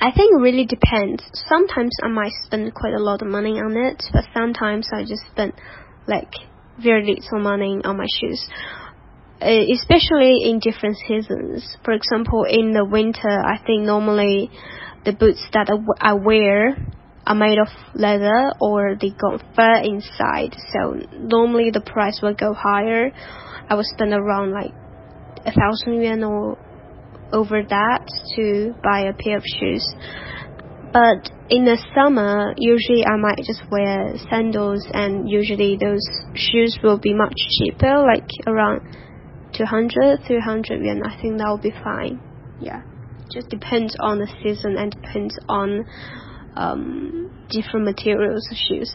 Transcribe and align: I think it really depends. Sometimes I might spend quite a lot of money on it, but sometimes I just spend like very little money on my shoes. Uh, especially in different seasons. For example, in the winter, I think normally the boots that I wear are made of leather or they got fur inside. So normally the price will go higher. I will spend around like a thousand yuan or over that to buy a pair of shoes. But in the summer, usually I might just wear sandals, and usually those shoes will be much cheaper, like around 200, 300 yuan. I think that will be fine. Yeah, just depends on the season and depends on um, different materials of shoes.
I 0.00 0.10
think 0.12 0.32
it 0.32 0.40
really 0.40 0.64
depends. 0.64 1.22
Sometimes 1.46 1.90
I 2.02 2.08
might 2.08 2.32
spend 2.44 2.72
quite 2.74 2.94
a 2.94 3.02
lot 3.02 3.20
of 3.20 3.28
money 3.28 3.60
on 3.60 3.76
it, 3.76 4.02
but 4.12 4.24
sometimes 4.32 4.88
I 4.92 5.02
just 5.02 5.22
spend 5.30 5.52
like 6.06 6.32
very 6.82 7.06
little 7.06 7.40
money 7.40 7.80
on 7.84 7.98
my 7.98 8.06
shoes. 8.18 8.48
Uh, 9.42 9.64
especially 9.72 10.38
in 10.44 10.58
different 10.58 10.96
seasons. 11.06 11.76
For 11.84 11.92
example, 11.92 12.44
in 12.44 12.72
the 12.72 12.84
winter, 12.84 13.28
I 13.28 13.58
think 13.58 13.84
normally 13.84 14.50
the 15.04 15.12
boots 15.12 15.46
that 15.52 15.68
I 16.00 16.14
wear 16.14 16.76
are 17.26 17.34
made 17.34 17.58
of 17.58 17.68
leather 17.94 18.52
or 18.60 18.96
they 19.00 19.10
got 19.10 19.42
fur 19.54 19.76
inside. 19.84 20.56
So 20.72 20.96
normally 21.12 21.70
the 21.70 21.80
price 21.80 22.20
will 22.22 22.34
go 22.34 22.54
higher. 22.54 23.12
I 23.68 23.74
will 23.74 23.84
spend 23.84 24.12
around 24.12 24.52
like 24.52 24.72
a 25.46 25.52
thousand 25.52 26.02
yuan 26.02 26.24
or 26.24 26.58
over 27.32 27.62
that 27.62 28.06
to 28.36 28.74
buy 28.82 29.00
a 29.00 29.12
pair 29.12 29.36
of 29.36 29.44
shoes. 29.44 29.86
But 30.92 31.30
in 31.48 31.64
the 31.64 31.78
summer, 31.94 32.52
usually 32.58 33.06
I 33.06 33.16
might 33.16 33.38
just 33.38 33.62
wear 33.70 34.14
sandals, 34.28 34.86
and 34.92 35.28
usually 35.30 35.76
those 35.76 36.02
shoes 36.34 36.78
will 36.82 36.98
be 36.98 37.14
much 37.14 37.34
cheaper, 37.58 38.02
like 38.02 38.26
around 38.46 38.82
200, 39.54 40.20
300 40.26 40.82
yuan. 40.82 41.02
I 41.04 41.20
think 41.20 41.38
that 41.38 41.46
will 41.48 41.62
be 41.62 41.70
fine. 41.84 42.20
Yeah, 42.60 42.82
just 43.30 43.48
depends 43.48 43.96
on 44.00 44.18
the 44.18 44.28
season 44.42 44.76
and 44.76 44.90
depends 44.90 45.38
on 45.48 45.86
um, 46.56 47.46
different 47.50 47.84
materials 47.84 48.48
of 48.50 48.56
shoes. 48.56 48.92